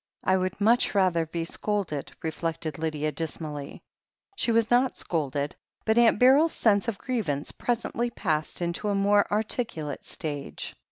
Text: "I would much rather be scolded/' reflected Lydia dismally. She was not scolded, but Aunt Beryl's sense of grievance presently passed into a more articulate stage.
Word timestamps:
"I 0.23 0.35
would 0.35 0.59
much 0.59 0.95
rather 0.95 1.27
be 1.27 1.43
scolded/' 1.45 2.11
reflected 2.23 2.79
Lydia 2.79 3.11
dismally. 3.11 3.83
She 4.35 4.51
was 4.51 4.71
not 4.71 4.97
scolded, 4.97 5.55
but 5.85 5.99
Aunt 5.99 6.17
Beryl's 6.17 6.53
sense 6.53 6.87
of 6.87 6.97
grievance 6.97 7.51
presently 7.51 8.09
passed 8.09 8.63
into 8.63 8.89
a 8.89 8.95
more 8.95 9.31
articulate 9.31 10.07
stage. 10.07 10.73